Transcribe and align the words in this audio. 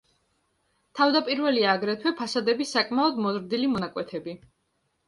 თავდაპირველია 0.99 1.75
აგრეთვე 1.75 2.15
ფასადების 2.23 2.75
საკმაოდ 2.79 3.25
მოზრდილი 3.27 3.73
მონაკვეთები. 3.77 4.41